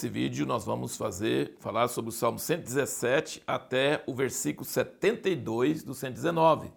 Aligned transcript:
nesse 0.00 0.08
vídeo 0.08 0.46
nós 0.46 0.64
vamos 0.64 0.96
fazer 0.96 1.56
falar 1.58 1.86
sobre 1.88 2.08
o 2.08 2.12
Salmo 2.12 2.38
117 2.38 3.42
até 3.46 4.02
o 4.06 4.14
versículo 4.14 4.64
72 4.64 5.82
do 5.82 5.92
119. 5.92 6.72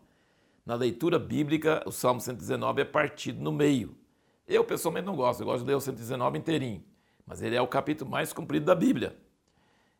Na 0.66 0.75
leitura 0.75 1.18
bíblica, 1.18 1.81
o 1.86 1.91
Salmo 1.91 2.20
119 2.20 2.81
é 2.81 2.86
partido 2.86 3.41
no 3.41 3.54
meio. 3.54 3.95
Eu 4.45 4.66
pessoalmente 4.66 5.05
não 5.05 5.16
gosto, 5.16 5.39
eu 5.39 5.45
gosto 5.45 5.62
de 5.62 5.70
ler 5.70 5.75
o 5.75 5.80
119 5.80 6.38
inteirinho, 6.38 6.84
mas 7.25 7.41
ele 7.41 7.55
é 7.55 7.62
o 7.62 7.67
capítulo 7.67 8.12
mais 8.12 8.34
comprido 8.34 8.66
da 8.66 8.75
Bíblia. 8.75 9.16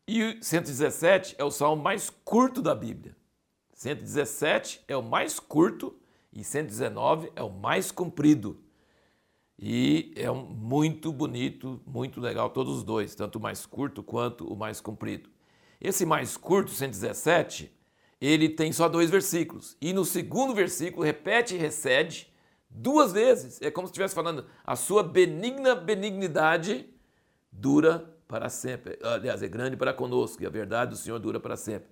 E 0.06 0.22
o 0.22 0.44
117 0.44 1.36
é 1.38 1.46
o 1.46 1.52
salmo 1.52 1.82
mais 1.82 2.10
curto 2.26 2.62
da 2.62 2.76
Bíblia. 2.76 3.16
117 3.74 4.84
é 4.86 4.98
o 4.98 5.02
mais 5.02 5.40
curto 5.40 5.96
e 6.34 6.44
119 6.44 7.32
é 7.38 7.42
o 7.42 7.50
mais 7.50 7.90
comprido. 7.90 8.60
E 9.66 10.12
é 10.18 10.30
um, 10.30 10.44
muito 10.44 11.10
bonito, 11.14 11.80
muito 11.88 12.20
legal, 12.20 12.50
todos 12.50 12.80
os 12.80 12.84
dois, 12.84 13.16
tanto 13.16 13.38
o 13.38 13.42
mais 13.42 13.66
curto 13.66 14.04
quanto 14.04 14.46
o 14.46 14.58
mais 14.58 14.82
comprido. 14.82 15.30
Esse 15.80 16.06
mais 16.06 16.36
curto, 16.36 16.70
117, 16.70 17.74
ele 18.20 18.50
tem 18.50 18.74
só 18.74 18.90
dois 18.90 19.10
versículos. 19.10 19.78
E 19.80 19.94
no 19.94 20.04
segundo 20.04 20.54
versículo 20.54 21.06
repete 21.06 21.56
e 21.56 21.58
recede 21.58 22.30
duas 22.70 23.14
vezes. 23.14 23.62
É 23.62 23.72
como 23.72 23.88
se 23.88 23.92
estivesse 23.92 24.14
falando: 24.14 24.46
a 24.66 24.76
sua 24.76 25.02
benigna 25.02 25.76
benignidade 25.76 26.86
dura 27.50 28.14
para 28.28 28.50
sempre. 28.50 29.00
Aliás, 29.02 29.42
é 29.42 29.48
grande 29.48 29.78
para 29.78 29.94
conosco 29.94 30.44
e 30.44 30.46
a 30.46 30.50
verdade 30.50 30.92
do 30.92 30.98
Senhor 30.98 31.20
dura 31.20 31.40
para 31.40 31.56
sempre. 31.56 31.88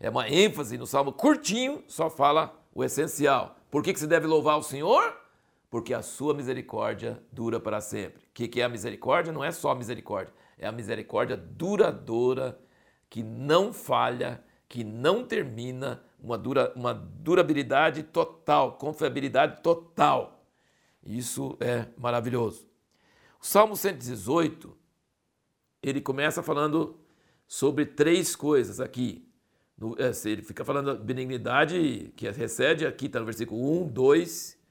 É 0.00 0.10
uma 0.10 0.28
ênfase 0.28 0.76
no 0.76 0.88
salmo 0.88 1.12
curtinho, 1.12 1.84
só 1.86 2.10
fala 2.10 2.60
o 2.74 2.82
essencial. 2.82 3.58
Por 3.70 3.80
que, 3.80 3.92
que 3.92 4.00
se 4.00 4.08
deve 4.08 4.26
louvar 4.26 4.58
o 4.58 4.62
Senhor? 4.64 5.21
Porque 5.72 5.94
a 5.94 6.02
sua 6.02 6.34
misericórdia 6.34 7.18
dura 7.32 7.58
para 7.58 7.80
sempre. 7.80 8.24
O 8.24 8.32
que, 8.34 8.46
que 8.46 8.60
é 8.60 8.64
a 8.64 8.68
misericórdia? 8.68 9.32
Não 9.32 9.42
é 9.42 9.50
só 9.50 9.70
a 9.70 9.74
misericórdia, 9.74 10.34
é 10.58 10.66
a 10.66 10.70
misericórdia 10.70 11.34
duradoura, 11.34 12.60
que 13.08 13.22
não 13.22 13.72
falha, 13.72 14.44
que 14.68 14.84
não 14.84 15.24
termina, 15.24 16.04
uma, 16.20 16.36
dura, 16.36 16.74
uma 16.76 16.92
durabilidade 16.92 18.02
total, 18.02 18.72
confiabilidade 18.72 19.62
total. 19.62 20.44
Isso 21.02 21.56
é 21.58 21.86
maravilhoso. 21.96 22.68
O 23.40 23.46
Salmo 23.46 23.74
118, 23.74 24.76
ele 25.82 26.02
começa 26.02 26.42
falando 26.42 27.00
sobre 27.48 27.86
três 27.86 28.36
coisas 28.36 28.78
aqui. 28.78 29.26
É, 29.96 30.28
ele 30.28 30.42
fica 30.42 30.66
falando 30.66 30.94
da 30.94 31.02
benignidade 31.02 32.12
que 32.14 32.28
recede, 32.28 32.84
aqui 32.84 33.06
está 33.06 33.18
no 33.18 33.24
versículo 33.24 33.84
1, 33.84 33.88
2 33.88 34.61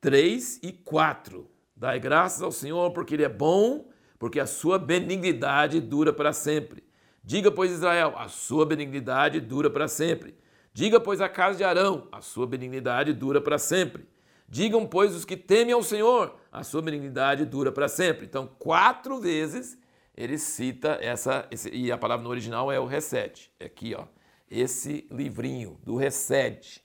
3 0.00 0.60
e 0.62 0.72
4. 0.72 1.50
Dai 1.76 2.00
graças 2.00 2.42
ao 2.42 2.52
Senhor, 2.52 2.92
porque 2.92 3.14
Ele 3.14 3.24
é 3.24 3.28
bom, 3.28 3.88
porque 4.18 4.40
a 4.40 4.46
sua 4.46 4.78
benignidade 4.78 5.80
dura 5.80 6.12
para 6.12 6.32
sempre. 6.32 6.82
Diga, 7.22 7.50
pois, 7.50 7.70
Israel, 7.70 8.14
a 8.16 8.28
sua 8.28 8.64
benignidade 8.64 9.40
dura 9.40 9.68
para 9.70 9.88
sempre. 9.88 10.34
Diga, 10.72 11.00
pois, 11.00 11.20
a 11.20 11.28
casa 11.28 11.58
de 11.58 11.64
Arão, 11.64 12.08
a 12.10 12.20
sua 12.20 12.46
benignidade 12.46 13.12
dura 13.12 13.40
para 13.40 13.58
sempre. 13.58 14.06
Digam, 14.48 14.86
pois, 14.86 15.14
os 15.14 15.24
que 15.24 15.36
temem 15.36 15.72
ao 15.72 15.82
Senhor, 15.82 16.34
a 16.50 16.64
sua 16.64 16.82
benignidade 16.82 17.44
dura 17.44 17.70
para 17.70 17.86
sempre. 17.86 18.26
Então, 18.26 18.48
quatro 18.58 19.20
vezes 19.20 19.78
ele 20.16 20.36
cita 20.38 20.98
essa, 21.00 21.46
esse, 21.50 21.70
e 21.70 21.92
a 21.92 21.96
palavra 21.96 22.24
no 22.24 22.30
original 22.30 22.70
é 22.70 22.80
o 22.80 22.84
Reset. 22.84 23.50
É 23.60 23.66
aqui, 23.66 23.94
ó, 23.94 24.06
esse 24.50 25.06
livrinho 25.10 25.78
do 25.84 25.94
Reset 25.96 26.82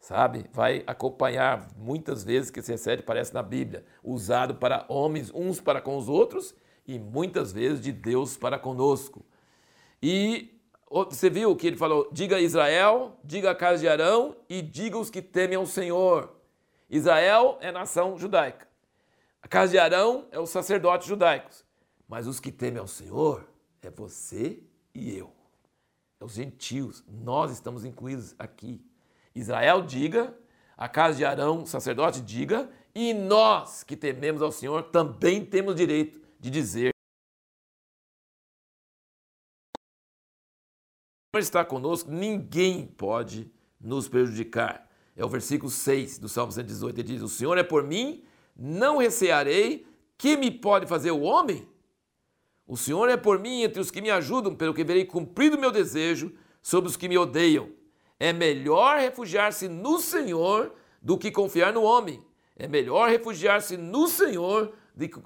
sabe? 0.00 0.46
Vai 0.52 0.82
acompanhar 0.86 1.68
muitas 1.76 2.24
vezes 2.24 2.50
que 2.50 2.60
esse 2.60 2.72
recebe 2.72 3.02
parece 3.02 3.34
na 3.34 3.42
Bíblia, 3.42 3.84
usado 4.02 4.54
para 4.54 4.86
homens 4.88 5.30
uns 5.34 5.60
para 5.60 5.80
com 5.80 5.96
os 5.96 6.08
outros 6.08 6.54
e 6.86 6.98
muitas 6.98 7.52
vezes 7.52 7.80
de 7.80 7.92
Deus 7.92 8.36
para 8.36 8.58
conosco. 8.58 9.24
E 10.02 10.58
você 10.90 11.28
viu 11.28 11.54
que 11.54 11.66
ele 11.66 11.76
falou: 11.76 12.08
diga 12.12 12.36
a 12.36 12.40
Israel, 12.40 13.18
diga 13.22 13.50
a 13.50 13.54
casa 13.54 13.80
de 13.80 13.88
Arão 13.88 14.36
e 14.48 14.62
diga 14.62 14.98
os 14.98 15.10
que 15.10 15.20
temem 15.20 15.56
ao 15.56 15.66
Senhor. 15.66 16.34
Israel 16.88 17.58
é 17.60 17.70
nação 17.70 18.16
judaica. 18.16 18.66
A 19.42 19.48
casa 19.48 19.72
de 19.72 19.78
Arão 19.78 20.26
é 20.30 20.38
os 20.38 20.50
sacerdotes 20.50 21.06
judaicos. 21.06 21.64
Mas 22.08 22.26
os 22.26 22.40
que 22.40 22.50
temem 22.50 22.80
ao 22.80 22.88
Senhor 22.88 23.46
é 23.82 23.90
você 23.90 24.62
e 24.94 25.14
eu. 25.14 25.30
É 26.18 26.24
os 26.24 26.32
gentios. 26.32 27.04
Nós 27.06 27.52
estamos 27.52 27.84
incluídos 27.84 28.34
aqui. 28.38 28.82
Israel 29.38 29.82
diga, 29.82 30.36
a 30.76 30.88
casa 30.88 31.16
de 31.16 31.24
Arão, 31.24 31.64
sacerdote, 31.66 32.20
diga, 32.20 32.70
e 32.94 33.12
nós 33.14 33.82
que 33.82 33.96
tememos 33.96 34.42
ao 34.42 34.52
Senhor 34.52 34.84
também 34.84 35.44
temos 35.44 35.74
direito 35.74 36.20
de 36.38 36.50
dizer. 36.50 36.90
Senhor 41.34 41.42
está 41.42 41.64
conosco, 41.64 42.10
ninguém 42.10 42.86
pode 42.86 43.50
nos 43.80 44.08
prejudicar. 44.08 44.88
É 45.14 45.24
o 45.24 45.28
versículo 45.28 45.70
6 45.70 46.18
do 46.18 46.28
Salmo 46.28 46.52
118, 46.52 47.00
ele 47.00 47.08
diz: 47.08 47.22
O 47.22 47.28
Senhor 47.28 47.58
é 47.58 47.62
por 47.62 47.84
mim, 47.84 48.24
não 48.56 48.98
recearei, 48.98 49.86
que 50.16 50.36
me 50.36 50.50
pode 50.50 50.86
fazer 50.86 51.10
o 51.10 51.20
homem? 51.20 51.68
O 52.66 52.76
Senhor 52.76 53.08
é 53.08 53.16
por 53.16 53.38
mim 53.38 53.62
entre 53.62 53.80
os 53.80 53.90
que 53.90 54.00
me 54.00 54.10
ajudam, 54.10 54.54
pelo 54.54 54.74
que 54.74 54.84
verei 54.84 55.04
cumprido 55.04 55.56
o 55.56 55.60
meu 55.60 55.70
desejo 55.70 56.34
sobre 56.62 56.90
os 56.90 56.96
que 56.96 57.08
me 57.08 57.16
odeiam. 57.16 57.70
É 58.18 58.32
melhor 58.32 58.98
refugiar-se 58.98 59.68
no 59.68 60.00
Senhor 60.00 60.74
do 61.00 61.16
que 61.16 61.30
confiar 61.30 61.72
no 61.72 61.82
homem. 61.82 62.20
É 62.56 62.66
melhor 62.66 63.08
refugiar-se 63.08 63.76
no 63.76 64.08
Senhor 64.08 64.74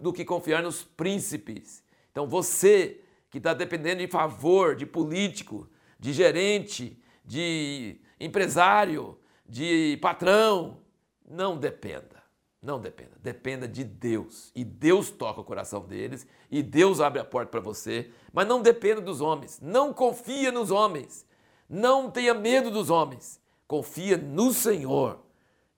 do 0.00 0.12
que 0.12 0.24
confiar 0.24 0.62
nos 0.62 0.82
príncipes. 0.84 1.82
Então 2.10 2.26
você 2.26 3.00
que 3.30 3.38
está 3.38 3.54
dependendo 3.54 4.02
de 4.02 4.08
favor 4.08 4.76
de 4.76 4.84
político, 4.84 5.66
de 5.98 6.12
gerente, 6.12 7.02
de 7.24 7.98
empresário, 8.20 9.18
de 9.48 9.98
patrão, 10.02 10.78
não 11.26 11.56
dependa. 11.56 12.22
Não 12.60 12.78
dependa. 12.78 13.12
Dependa 13.20 13.66
de 13.66 13.82
Deus. 13.82 14.52
E 14.54 14.64
Deus 14.64 15.10
toca 15.10 15.40
o 15.40 15.44
coração 15.44 15.80
deles 15.80 16.26
e 16.50 16.62
Deus 16.62 17.00
abre 17.00 17.20
a 17.20 17.24
porta 17.24 17.50
para 17.50 17.60
você. 17.60 18.10
Mas 18.32 18.46
não 18.46 18.62
dependa 18.62 19.00
dos 19.00 19.20
homens. 19.20 19.58
Não 19.60 19.92
confia 19.92 20.52
nos 20.52 20.70
homens. 20.70 21.26
Não 21.72 22.10
tenha 22.10 22.34
medo 22.34 22.70
dos 22.70 22.90
homens. 22.90 23.40
Confia 23.66 24.18
no 24.18 24.52
Senhor. 24.52 25.20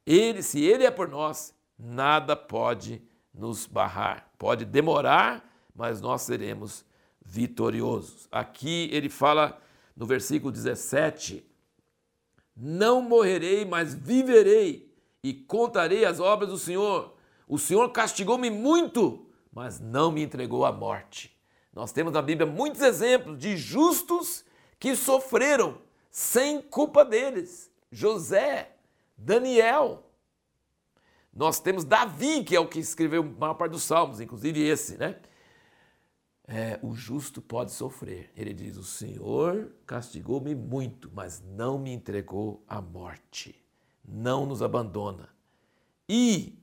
Ele, 0.05 0.43
se 0.43 0.61
ele 0.61 0.83
é 0.83 0.91
por 0.91 1.09
nós, 1.09 1.55
nada 1.79 2.35
pode 2.35 3.01
nos 3.33 3.65
barrar. 3.65 4.29
Pode 4.37 4.65
demorar, 4.65 5.49
mas 5.73 6.01
nós 6.01 6.23
seremos 6.23 6.85
vitoriosos. 7.25 8.27
Aqui 8.33 8.89
ele 8.91 9.09
fala 9.09 9.57
no 9.97 10.05
versículo 10.05 10.51
17: 10.51 11.47
Não 12.57 13.01
morrerei, 13.01 13.65
mas 13.65 13.95
viverei 13.95 14.93
e 15.23 15.33
contarei 15.33 16.05
as 16.05 16.19
obras 16.19 16.51
do 16.51 16.59
Senhor. 16.59 17.15
O 17.47 17.57
Senhor 17.57 17.89
castigou-me 17.91 18.51
muito, 18.51 19.31
mas 19.53 19.79
não 19.79 20.11
me 20.11 20.25
entregou 20.25 20.65
à 20.65 20.73
morte. 20.73 21.39
Nós 21.73 21.93
temos 21.93 22.13
na 22.13 22.21
Bíblia 22.21 22.51
muitos 22.51 22.81
exemplos 22.81 23.39
de 23.39 23.57
justos 23.57 24.45
que 24.79 24.95
sofreram 24.97 25.79
sem 26.11 26.61
culpa 26.61 27.05
deles. 27.05 27.71
José, 27.91 28.77
Daniel. 29.17 30.11
Nós 31.33 31.59
temos 31.59 31.85
Davi, 31.85 32.45
que 32.45 32.55
é 32.55 32.61
o 32.61 32.69
que 32.69 32.79
escreveu 32.79 33.23
a 33.23 33.41
maior 33.41 33.55
parte 33.55 33.73
dos 33.73 33.83
salmos, 33.83 34.21
inclusive 34.21 34.61
esse, 34.61 34.97
né? 34.97 35.17
É, 36.47 36.79
o 36.83 36.95
justo 36.95 37.41
pode 37.41 37.73
sofrer. 37.73 38.31
Ele 38.37 38.53
diz: 38.53 38.77
O 38.77 38.85
Senhor 38.85 39.73
castigou-me 39.87 40.55
muito, 40.55 41.11
mas 41.13 41.43
não 41.43 41.79
me 41.79 41.91
entregou 41.91 42.63
à 42.69 42.81
morte. 42.81 43.55
Não 44.05 44.45
nos 44.45 44.63
abandona. 44.63 45.31
E 46.09 46.59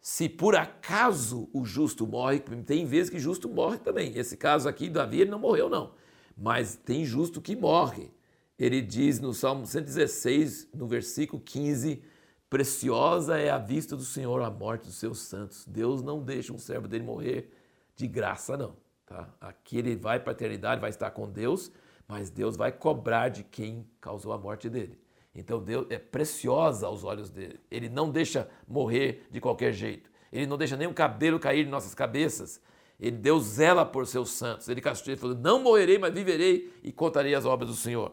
se 0.00 0.28
por 0.28 0.56
acaso 0.56 1.50
o 1.52 1.64
justo 1.64 2.06
morre, 2.06 2.40
tem 2.40 2.86
vezes 2.86 3.10
que 3.10 3.18
justo 3.18 3.48
morre 3.48 3.78
também. 3.78 4.16
Esse 4.16 4.36
caso 4.36 4.68
aqui, 4.68 4.88
Davi, 4.88 5.20
ele 5.20 5.30
não 5.30 5.38
morreu, 5.38 5.68
não. 5.68 5.92
Mas 6.40 6.74
tem 6.74 7.04
justo 7.04 7.38
que 7.38 7.54
morre. 7.54 8.10
Ele 8.58 8.80
diz 8.80 9.20
no 9.20 9.34
Salmo 9.34 9.66
116, 9.66 10.68
no 10.74 10.86
versículo 10.86 11.40
15: 11.42 12.02
Preciosa 12.48 13.38
é 13.38 13.50
a 13.50 13.58
vista 13.58 13.94
do 13.94 14.02
Senhor 14.02 14.40
a 14.40 14.50
morte 14.50 14.86
dos 14.86 14.94
seus 14.94 15.20
santos. 15.20 15.66
Deus 15.66 16.02
não 16.02 16.22
deixa 16.22 16.52
um 16.52 16.58
servo 16.58 16.88
dele 16.88 17.04
morrer 17.04 17.52
de 17.94 18.06
graça, 18.06 18.56
não. 18.56 18.74
Tá? 19.04 19.28
Aqui 19.38 19.76
ele 19.76 19.94
vai 19.94 20.18
para 20.18 20.32
a 20.32 20.34
eternidade, 20.34 20.80
vai 20.80 20.88
estar 20.88 21.10
com 21.10 21.30
Deus, 21.30 21.70
mas 22.08 22.30
Deus 22.30 22.56
vai 22.56 22.72
cobrar 22.72 23.28
de 23.28 23.44
quem 23.44 23.86
causou 24.00 24.32
a 24.32 24.38
morte 24.38 24.70
dele. 24.70 24.98
Então 25.34 25.62
Deus 25.62 25.86
é 25.90 25.98
preciosa 25.98 26.86
aos 26.86 27.04
olhos 27.04 27.28
dele. 27.28 27.60
Ele 27.70 27.88
não 27.90 28.10
deixa 28.10 28.48
morrer 28.66 29.26
de 29.30 29.40
qualquer 29.40 29.72
jeito. 29.72 30.10
Ele 30.32 30.46
não 30.46 30.56
deixa 30.56 30.76
nem 30.76 30.88
um 30.88 30.94
cabelo 30.94 31.38
cair 31.38 31.66
em 31.66 31.70
nossas 31.70 31.94
cabeças. 31.94 32.62
Ele, 33.00 33.16
Deus 33.16 33.44
zela 33.44 33.84
por 33.86 34.06
seus 34.06 34.30
santos. 34.30 34.68
Ele 34.68 34.80
castigou, 34.80 35.12
ele 35.12 35.20
falou: 35.20 35.36
Não 35.36 35.62
morrerei, 35.62 35.98
mas 35.98 36.12
viverei 36.12 36.72
e 36.82 36.92
contarei 36.92 37.34
as 37.34 37.46
obras 37.46 37.70
do 37.70 37.76
Senhor. 37.76 38.12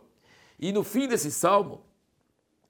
E 0.58 0.72
no 0.72 0.84
fim 0.84 1.08
desse 1.08 1.30
salmo, 1.30 1.84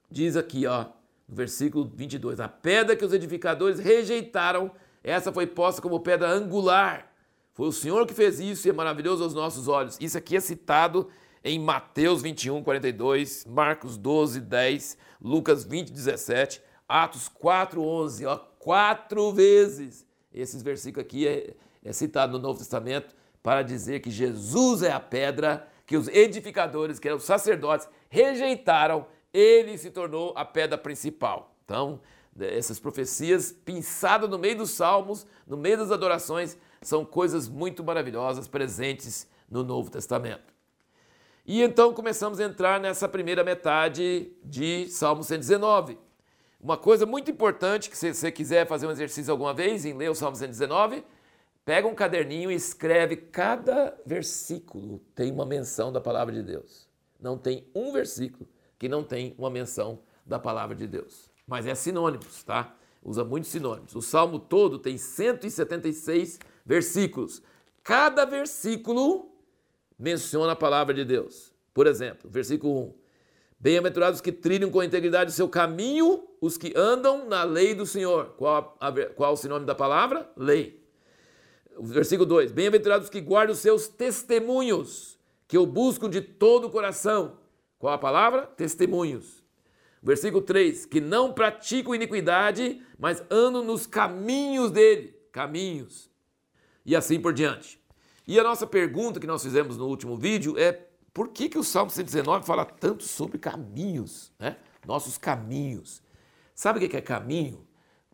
diz 0.09 0.35
aqui, 0.35 0.65
ó, 0.65 0.85
no 1.27 1.35
versículo 1.35 1.89
22, 1.93 2.39
a 2.39 2.47
pedra 2.47 2.95
que 2.95 3.05
os 3.05 3.13
edificadores 3.13 3.79
rejeitaram, 3.79 4.71
essa 5.03 5.31
foi 5.31 5.45
posta 5.45 5.81
como 5.81 5.99
pedra 5.99 6.29
angular. 6.29 7.13
Foi 7.53 7.67
o 7.67 7.71
Senhor 7.71 8.05
que 8.05 8.13
fez 8.13 8.39
isso 8.39 8.67
e 8.67 8.69
é 8.69 8.73
maravilhoso 8.73 9.23
aos 9.23 9.33
nossos 9.33 9.67
olhos. 9.67 9.97
Isso 9.99 10.17
aqui 10.17 10.35
é 10.35 10.39
citado 10.39 11.09
em 11.43 11.59
Mateus 11.59 12.21
21, 12.21 12.61
42, 12.63 13.45
Marcos 13.45 13.97
12, 13.97 14.41
10, 14.41 14.97
Lucas 15.21 15.63
20, 15.63 15.91
17, 15.91 16.61
Atos 16.87 17.27
4, 17.27 17.81
11. 17.81 18.25
Ó, 18.25 18.37
quatro 18.59 19.31
vezes 19.31 20.05
esses 20.33 20.61
versículos 20.61 21.05
aqui 21.05 21.27
é, 21.27 21.55
é 21.87 21.93
citado 21.93 22.33
no 22.33 22.39
Novo 22.39 22.59
Testamento 22.59 23.15
para 23.41 23.61
dizer 23.61 24.01
que 24.01 24.11
Jesus 24.11 24.83
é 24.83 24.91
a 24.91 24.99
pedra 24.99 25.65
que 25.85 25.95
os 25.95 26.09
edificadores, 26.09 26.99
que 26.99 27.07
eram 27.07 27.17
os 27.17 27.23
sacerdotes, 27.23 27.87
rejeitaram, 28.09 29.07
ele 29.33 29.77
se 29.77 29.89
tornou 29.89 30.33
a 30.35 30.43
pedra 30.43 30.77
principal. 30.77 31.55
Então, 31.63 32.01
essas 32.37 32.77
profecias 32.77 33.53
pinçadas 33.53 34.29
no 34.29 34.37
meio 34.37 34.57
dos 34.57 34.71
salmos, 34.71 35.25
no 35.47 35.55
meio 35.55 35.77
das 35.77 35.89
adorações, 35.89 36.57
são 36.81 37.05
coisas 37.05 37.47
muito 37.47 37.85
maravilhosas 37.85 38.49
presentes 38.49 39.25
no 39.49 39.63
Novo 39.63 39.89
Testamento. 39.89 40.53
E 41.45 41.61
então 41.61 41.93
começamos 41.93 42.41
a 42.41 42.43
entrar 42.43 42.81
nessa 42.81 43.07
primeira 43.07 43.45
metade 43.45 44.33
de 44.43 44.89
Salmo 44.89 45.23
119. 45.23 45.97
Uma 46.59 46.75
coisa 46.75 47.05
muito 47.05 47.31
importante 47.31 47.89
que 47.89 47.97
se 47.97 48.13
você 48.13 48.29
quiser 48.29 48.67
fazer 48.67 48.87
um 48.87 48.91
exercício 48.91 49.31
alguma 49.31 49.53
vez 49.53 49.85
em 49.85 49.93
ler 49.93 50.11
o 50.11 50.15
Salmo 50.15 50.35
119, 50.35 51.05
Pega 51.67 51.85
um 51.85 51.93
caderninho 51.93 52.49
e 52.49 52.55
escreve 52.55 53.17
cada 53.17 53.93
versículo 54.05 55.01
tem 55.13 55.29
uma 55.33 55.45
menção 55.45 55.91
da 55.91 55.99
palavra 55.99 56.33
de 56.33 56.41
Deus. 56.41 56.87
Não 57.19 57.37
tem 57.37 57.67
um 57.75 57.91
versículo 57.91 58.47
que 58.79 58.87
não 58.87 59.03
tem 59.03 59.35
uma 59.37 59.49
menção 59.49 59.99
da 60.25 60.39
palavra 60.39 60.73
de 60.73 60.87
Deus. 60.87 61.29
Mas 61.45 61.67
é 61.67 61.75
sinônimos, 61.75 62.41
tá? 62.41 62.73
Usa 63.03 63.25
muitos 63.25 63.49
sinônimos. 63.49 63.93
O 63.95 64.01
salmo 64.01 64.39
todo 64.39 64.79
tem 64.79 64.97
176 64.97 66.39
versículos. 66.65 67.43
Cada 67.83 68.23
versículo 68.23 69.29
menciona 69.99 70.53
a 70.53 70.55
palavra 70.55 70.93
de 70.93 71.03
Deus. 71.03 71.53
Por 71.73 71.85
exemplo, 71.85 72.29
versículo 72.29 72.79
1. 72.79 72.93
Bem-aventurados 73.59 74.21
que 74.21 74.31
trilham 74.31 74.71
com 74.71 74.81
integridade 74.81 75.31
o 75.31 75.33
seu 75.33 75.49
caminho, 75.49 76.29
os 76.39 76.57
que 76.57 76.71
andam 76.77 77.27
na 77.27 77.43
lei 77.43 77.75
do 77.75 77.85
Senhor. 77.85 78.35
Qual, 78.37 78.77
a, 78.79 78.89
qual 79.17 79.33
o 79.33 79.35
sinônimo 79.35 79.67
da 79.67 79.75
palavra? 79.75 80.31
Lei. 80.37 80.86
Versículo 81.79 82.25
2: 82.27 82.51
Bem-aventurados 82.51 83.09
que 83.09 83.21
guardam 83.21 83.53
os 83.53 83.59
seus 83.59 83.87
testemunhos, 83.87 85.17
que 85.47 85.57
o 85.57 85.65
buscam 85.65 86.09
de 86.09 86.21
todo 86.21 86.67
o 86.67 86.69
coração. 86.69 87.37
Qual 87.77 87.93
a 87.93 87.97
palavra? 87.97 88.47
Testemunhos. 88.47 89.43
Versículo 90.01 90.41
3: 90.41 90.85
Que 90.85 90.99
não 90.99 91.33
praticam 91.33 91.93
iniquidade, 91.93 92.81
mas 92.97 93.23
andam 93.29 93.63
nos 93.63 93.85
caminhos 93.85 94.71
dele. 94.71 95.15
Caminhos. 95.31 96.09
E 96.85 96.95
assim 96.95 97.19
por 97.19 97.33
diante. 97.33 97.79
E 98.25 98.39
a 98.39 98.43
nossa 98.43 98.65
pergunta 98.65 99.19
que 99.19 99.27
nós 99.27 99.43
fizemos 99.43 99.77
no 99.77 99.87
último 99.87 100.17
vídeo 100.17 100.57
é: 100.57 100.87
por 101.13 101.29
que, 101.29 101.49
que 101.49 101.59
o 101.59 101.63
Salmo 101.63 101.91
119 101.91 102.45
fala 102.45 102.65
tanto 102.65 103.03
sobre 103.03 103.37
caminhos, 103.37 104.31
né? 104.39 104.57
Nossos 104.85 105.17
caminhos. 105.17 106.01
Sabe 106.55 106.83
o 106.83 106.89
que 106.89 106.97
é 106.97 107.01
caminho? 107.01 107.67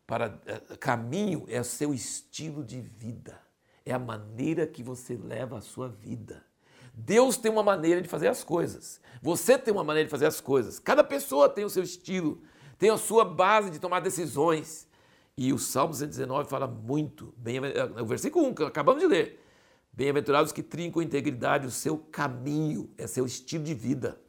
Para, 0.05 0.41
eh, 0.45 0.75
caminho 0.77 1.45
é 1.47 1.61
o 1.61 1.63
seu 1.63 1.93
estilo 1.93 2.61
de 2.61 2.81
vida 2.81 3.42
é 3.85 3.93
a 3.93 3.99
maneira 3.99 4.65
que 4.65 4.81
você 4.81 5.15
leva 5.15 5.57
a 5.57 5.61
sua 5.61 5.89
vida. 5.89 6.43
Deus 6.93 7.37
tem 7.37 7.51
uma 7.51 7.63
maneira 7.63 8.01
de 8.01 8.07
fazer 8.07 8.27
as 8.27 8.43
coisas. 8.43 9.01
Você 9.21 9.57
tem 9.57 9.73
uma 9.73 9.83
maneira 9.83 10.05
de 10.05 10.11
fazer 10.11 10.27
as 10.27 10.39
coisas. 10.39 10.79
Cada 10.79 11.03
pessoa 11.03 11.49
tem 11.49 11.65
o 11.65 11.69
seu 11.69 11.83
estilo, 11.83 12.41
tem 12.77 12.89
a 12.89 12.97
sua 12.97 13.25
base 13.25 13.69
de 13.69 13.79
tomar 13.79 13.99
decisões. 13.99 14.87
E 15.35 15.51
o 15.51 15.57
Salmo 15.57 15.93
119 15.93 16.47
fala 16.47 16.67
muito, 16.67 17.33
bem, 17.37 17.59
o 17.99 18.05
versículo 18.05 18.47
1 18.49 18.53
que 18.53 18.63
acabamos 18.63 19.01
de 19.01 19.07
ler. 19.07 19.39
Bem-aventurados 19.91 20.51
que 20.51 20.61
trincam 20.61 21.01
integridade 21.01 21.67
o 21.67 21.71
seu 21.71 21.97
caminho, 21.97 22.89
é 22.97 23.07
seu 23.07 23.25
estilo 23.25 23.63
de 23.63 23.73
vida. 23.73 24.19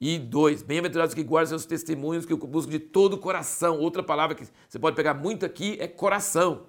E 0.00 0.18
dois, 0.18 0.62
bem-aventurados 0.62 1.14
que 1.14 1.22
guardam 1.22 1.50
seus 1.50 1.64
testemunhos, 1.64 2.26
que 2.26 2.34
buscam 2.34 2.72
de 2.72 2.78
todo 2.78 3.14
o 3.14 3.18
coração. 3.18 3.78
Outra 3.78 4.02
palavra 4.02 4.34
que 4.34 4.46
você 4.68 4.78
pode 4.78 4.96
pegar 4.96 5.14
muito 5.14 5.46
aqui 5.46 5.76
é 5.78 5.86
coração. 5.86 6.66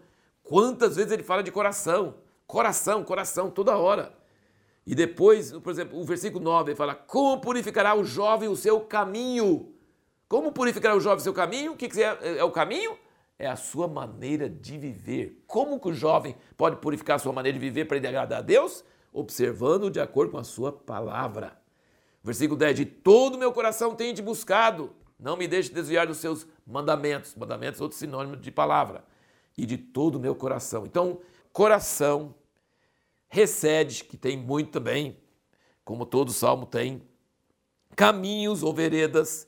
Quantas 0.54 0.98
vezes 0.98 1.12
ele 1.12 1.24
fala 1.24 1.42
de 1.42 1.52
coração? 1.52 2.14
Coração, 2.46 3.04
coração, 3.04 3.50
toda 3.50 3.76
hora. 3.76 4.14
E 4.86 4.94
depois, 4.94 5.52
por 5.52 5.72
exemplo, 5.72 6.00
o 6.00 6.04
versículo 6.04 6.44
9, 6.44 6.70
ele 6.70 6.78
fala: 6.78 6.94
Como 6.94 7.42
purificará 7.42 7.96
o 7.96 8.04
jovem 8.04 8.48
o 8.48 8.56
seu 8.56 8.80
caminho? 8.82 9.74
Como 10.30 10.52
purificará 10.52 10.96
o 10.96 11.00
jovem 11.00 11.18
o 11.18 11.24
seu 11.24 11.34
caminho? 11.34 11.72
O 11.72 11.76
que, 11.76 11.90
que 11.90 12.04
é, 12.04 12.38
é 12.38 12.44
o 12.44 12.52
caminho? 12.52 12.96
É 13.40 13.48
a 13.48 13.56
sua 13.56 13.88
maneira 13.88 14.48
de 14.48 14.78
viver. 14.78 15.44
Como 15.48 15.80
que 15.80 15.88
o 15.88 15.94
jovem 15.96 16.38
pode 16.56 16.76
purificar 16.76 17.16
a 17.16 17.20
sua 17.20 17.34
maneira 17.34 17.58
de 17.58 17.66
viver 17.66 17.86
para 17.86 17.98
ele 17.98 18.06
agradar 18.06 18.38
a 18.38 18.44
Deus? 18.44 18.86
Observando 19.12 19.90
de 19.90 20.00
acordo 20.00 20.34
com 20.34 20.38
a 20.38 20.44
sua 20.44 20.72
palavra. 20.72 21.60
Versículo 22.24 22.60
10: 22.60 22.76
De 22.76 22.86
todo 22.86 23.40
meu 23.40 23.52
coração 23.52 23.96
tenho 23.96 24.14
te 24.14 24.22
buscado, 24.22 24.94
não 25.20 25.36
me 25.36 25.48
deixe 25.48 25.74
desviar 25.74 26.06
dos 26.06 26.18
seus 26.18 26.46
mandamentos. 26.64 27.34
Mandamentos, 27.34 27.82
outro 27.82 27.98
sinônimo 27.98 28.38
de 28.38 28.52
palavra 28.52 29.04
e 29.58 29.66
de 29.66 29.78
todo 29.78 30.16
o 30.16 30.20
meu 30.20 30.36
coração. 30.36 30.86
Então, 30.86 31.20
coração 31.52 32.34
recede, 33.30 34.04
que 34.04 34.18
tem 34.18 34.38
muito 34.38 34.72
também, 34.72 35.18
como 35.84 36.06
todo 36.06 36.32
salmo 36.32 36.66
tem, 36.66 37.02
caminhos 37.96 38.64
ou 38.64 38.74
veredas, 38.74 39.48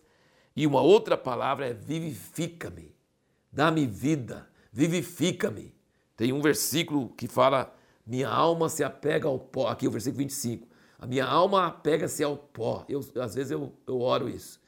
e 0.56 0.66
uma 0.66 0.82
outra 0.82 1.18
palavra 1.18 1.68
é 1.68 1.74
vivifica-me, 1.74 2.96
dá-me 3.52 3.86
vida, 3.86 4.50
vivifica-me. 4.72 5.76
Tem 6.16 6.32
um 6.32 6.42
versículo 6.42 7.10
que 7.10 7.28
fala: 7.28 7.76
minha 8.06 8.30
alma 8.30 8.70
se 8.70 8.84
apega 8.84 9.28
ao 9.28 9.38
pó, 9.38 9.68
aqui 9.68 9.88
o 9.88 9.92
versículo 9.92 10.20
25. 10.20 10.68
A 10.98 11.06
minha 11.06 11.26
alma 11.26 11.68
apega-se 11.68 12.24
ao 12.24 12.38
pó. 12.38 12.86
Eu, 12.88 13.02
às 13.22 13.36
vezes 13.36 13.52
eu, 13.52 13.74
eu 13.86 14.00
oro 14.00 14.30
isso. 14.30 14.60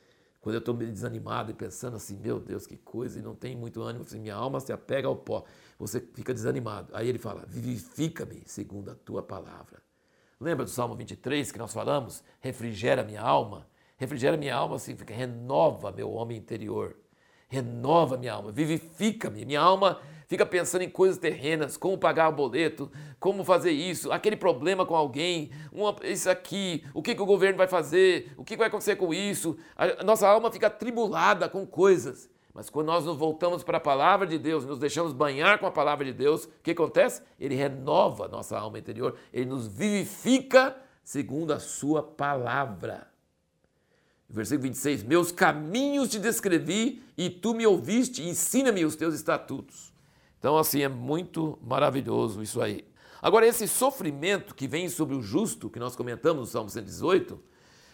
Quando 0.48 0.54
eu 0.54 0.60
estou 0.60 0.74
desanimado 0.74 1.52
e 1.52 1.54
pensando 1.54 1.98
assim, 1.98 2.16
meu 2.16 2.40
Deus, 2.40 2.66
que 2.66 2.78
coisa, 2.78 3.20
e 3.20 3.22
não 3.22 3.36
tem 3.36 3.54
muito 3.54 3.82
ânimo, 3.82 4.06
assim, 4.06 4.18
minha 4.18 4.34
alma 4.34 4.62
se 4.62 4.72
apega 4.72 5.06
ao 5.06 5.14
pó, 5.18 5.44
você 5.78 6.00
fica 6.00 6.34
desanimado. 6.34 6.88
Aí 6.96 7.10
ele 7.10 7.20
fala, 7.20 7.44
vivifica-me 7.46 8.44
segundo 8.46 8.90
a 8.90 8.96
tua 8.96 9.22
palavra. 9.22 9.82
Lembra 10.40 10.64
do 10.64 10.72
Salmo 10.72 10.96
23 10.96 11.52
que 11.52 11.60
nós 11.60 11.74
falamos? 11.74 12.24
Refrigera 12.40 13.04
minha 13.04 13.22
alma. 13.22 13.68
Refrigera 13.98 14.38
minha 14.38 14.56
alma 14.56 14.80
significa 14.80 15.14
renova 15.14 15.92
meu 15.92 16.10
homem 16.14 16.38
interior. 16.38 16.96
Renova 17.50 18.16
minha 18.16 18.32
alma, 18.32 18.50
vivifica-me. 18.50 19.44
Minha 19.44 19.60
alma 19.60 20.00
fica 20.28 20.46
pensando 20.46 20.82
em 20.84 20.90
coisas 20.90 21.18
terrenas, 21.18 21.78
como 21.78 21.98
pagar 21.98 22.30
o 22.30 22.34
boleto, 22.34 22.92
como 23.20 23.44
fazer 23.44 23.72
isso, 23.72 24.12
aquele 24.12 24.36
problema 24.36 24.86
com 24.86 24.96
alguém, 24.96 25.50
uma, 25.72 25.96
isso 26.04 26.30
aqui, 26.30 26.84
o 26.94 27.02
que, 27.02 27.16
que 27.16 27.22
o 27.22 27.26
governo 27.26 27.58
vai 27.58 27.68
fazer, 27.68 28.34
o 28.38 28.44
que, 28.44 28.54
que 28.54 28.60
vai 28.60 28.68
acontecer 28.68 28.98
com 28.98 29.14
isso. 29.14 29.58
A 29.76 30.04
nossa 30.04 30.28
alma 30.28 30.52
fica 30.52 30.70
tribulada 30.70 31.50
com 31.50 31.66
coisas. 31.66 32.30
Mas 32.54 32.70
quando 32.70 32.88
nós 32.88 33.06
nos 33.06 33.16
voltamos 33.18 33.64
para 33.64 33.78
a 33.78 33.80
palavra 33.82 34.26
de 34.26 34.38
Deus, 34.38 34.66
nos 34.66 34.80
deixamos 34.80 35.14
banhar 35.14 35.60
com 35.60 35.68
a 35.68 35.72
palavra 35.72 36.04
de 36.04 36.12
Deus, 36.12 36.46
o 36.46 36.50
que 36.64 36.72
acontece? 36.72 37.22
Ele 37.40 37.56
renova 37.56 38.28
nossa 38.28 38.58
alma 38.58 38.80
interior, 38.80 39.16
ele 39.32 39.46
nos 39.46 39.68
vivifica 39.68 40.76
segundo 41.04 41.54
a 41.54 41.60
sua 41.60 42.02
palavra. 42.02 43.08
Versículo 44.28 44.64
26: 44.64 45.04
Meus 45.04 45.32
caminhos 45.32 46.10
te 46.10 46.20
descrevi 46.20 47.02
e 47.16 47.30
tu 47.30 47.54
me 47.54 47.66
ouviste, 47.66 48.28
ensina-me 48.28 48.84
os 48.84 48.96
teus 48.96 49.14
estatutos. 49.14 49.94
Então, 50.48 50.58
assim, 50.58 50.82
é 50.82 50.88
muito 50.88 51.60
maravilhoso 51.62 52.42
isso 52.42 52.62
aí. 52.62 52.88
Agora, 53.22 53.46
esse 53.46 53.68
sofrimento 53.68 54.56
que 54.56 54.66
vem 54.66 54.88
sobre 54.88 55.14
o 55.14 55.22
justo, 55.22 55.70
que 55.70 55.78
nós 55.78 55.94
comentamos 55.94 56.40
no 56.40 56.46
Salmo 56.46 56.70
118, 56.70 57.38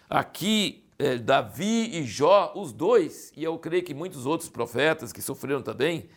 aqui 0.07 0.88
é, 1.00 1.17
Davi 1.17 1.98
e 1.98 2.03
Jó, 2.03 2.53
os 2.55 2.72
dois, 2.72 3.33
e 3.36 3.43
eu 3.43 3.57
creio 3.57 3.83
que 3.83 3.91
muitos 3.91 4.27
outros 4.27 4.51
profetas 4.51 5.12
que 5.12 5.19
sofreram 5.19 5.63
também, 5.63 6.07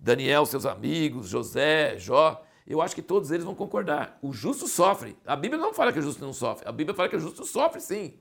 Daniel, 0.00 0.46
seus 0.46 0.64
amigos, 0.64 1.28
José, 1.28 1.98
Jó, 1.98 2.42
eu 2.66 2.80
acho 2.80 2.94
que 2.94 3.02
todos 3.02 3.30
eles 3.30 3.44
vão 3.44 3.54
concordar. 3.54 4.18
O 4.22 4.32
justo 4.32 4.66
sofre. 4.66 5.14
A 5.26 5.36
Bíblia 5.36 5.60
não 5.60 5.74
fala 5.74 5.92
que 5.92 5.98
o 5.98 6.02
justo 6.02 6.24
não 6.24 6.32
sofre. 6.32 6.66
A 6.66 6.72
Bíblia 6.72 6.94
fala 6.96 7.10
que 7.10 7.16
o 7.16 7.20
justo 7.20 7.44
sofre 7.44 7.82
sim. 7.82 8.14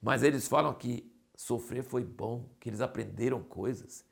Mas 0.00 0.22
eles 0.22 0.46
falam 0.46 0.72
que 0.74 1.12
sofrer 1.34 1.82
foi 1.82 2.04
bom, 2.04 2.48
que 2.60 2.68
eles 2.68 2.80
aprenderam 2.80 3.42
coisas 3.42 4.08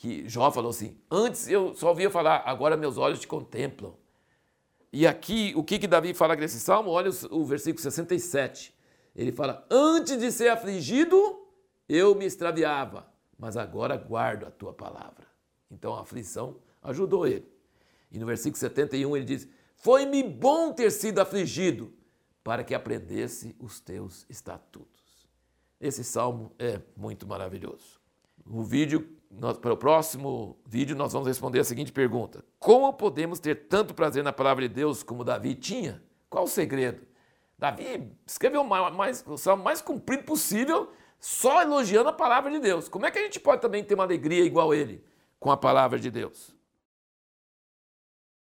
que 0.00 0.26
Jó 0.26 0.50
falou 0.50 0.70
assim: 0.70 0.96
Antes 1.10 1.46
eu 1.46 1.74
só 1.74 1.90
ouvia 1.90 2.10
falar, 2.10 2.42
agora 2.46 2.74
meus 2.74 2.96
olhos 2.96 3.20
te 3.20 3.28
contemplam. 3.28 3.94
E 4.90 5.06
aqui, 5.06 5.52
o 5.54 5.62
que, 5.62 5.78
que 5.78 5.86
Davi 5.86 6.14
fala 6.14 6.34
nesse 6.34 6.58
salmo? 6.58 6.90
Olha 6.90 7.10
o, 7.10 7.40
o 7.40 7.44
versículo 7.44 7.82
67. 7.82 8.74
Ele 9.14 9.30
fala: 9.30 9.66
Antes 9.70 10.16
de 10.16 10.32
ser 10.32 10.48
afligido, 10.48 11.46
eu 11.86 12.14
me 12.14 12.24
extraviava, 12.24 13.12
mas 13.38 13.58
agora 13.58 13.94
guardo 13.94 14.46
a 14.46 14.50
tua 14.50 14.72
palavra. 14.72 15.26
Então 15.70 15.94
a 15.94 16.00
aflição 16.00 16.56
ajudou 16.82 17.26
ele. 17.26 17.46
E 18.10 18.18
no 18.18 18.24
versículo 18.24 18.58
71 18.58 19.14
ele 19.14 19.26
diz: 19.26 19.46
Foi-me 19.76 20.22
bom 20.22 20.72
ter 20.72 20.90
sido 20.90 21.18
afligido, 21.18 21.92
para 22.42 22.64
que 22.64 22.74
aprendesse 22.74 23.54
os 23.58 23.80
teus 23.80 24.24
estatutos. 24.30 25.28
Esse 25.78 26.02
salmo 26.02 26.54
é 26.58 26.80
muito 26.96 27.26
maravilhoso. 27.26 28.00
o 28.46 28.62
vídeo, 28.62 29.19
para 29.60 29.72
o 29.72 29.76
próximo 29.76 30.58
vídeo, 30.66 30.96
nós 30.96 31.12
vamos 31.12 31.28
responder 31.28 31.60
a 31.60 31.64
seguinte 31.64 31.92
pergunta: 31.92 32.44
Como 32.58 32.92
podemos 32.92 33.38
ter 33.38 33.68
tanto 33.68 33.94
prazer 33.94 34.24
na 34.24 34.32
palavra 34.32 34.68
de 34.68 34.74
Deus 34.74 35.02
como 35.02 35.24
Davi 35.24 35.54
tinha? 35.54 36.02
Qual 36.28 36.44
o 36.44 36.48
segredo? 36.48 37.06
Davi 37.58 38.10
escreveu 38.26 38.64
mais, 38.64 39.24
o 39.26 39.36
salmo 39.36 39.62
mais 39.62 39.82
comprido 39.82 40.24
possível, 40.24 40.90
só 41.18 41.62
elogiando 41.62 42.08
a 42.08 42.12
palavra 42.12 42.50
de 42.50 42.58
Deus. 42.58 42.88
Como 42.88 43.06
é 43.06 43.10
que 43.10 43.18
a 43.18 43.22
gente 43.22 43.38
pode 43.38 43.60
também 43.60 43.84
ter 43.84 43.94
uma 43.94 44.04
alegria 44.04 44.44
igual 44.44 44.74
ele 44.74 45.04
com 45.38 45.50
a 45.50 45.56
palavra 45.56 45.98
de 45.98 46.10
Deus? 46.10 46.54